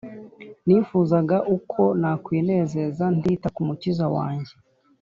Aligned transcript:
Nifuzaga 0.65 1.37
uko 1.55 1.81
nakwinezeza 2.01 3.05
ntita 3.17 3.47
ku 3.55 3.61
mukiza 3.67 4.05
wanjye 4.15 4.53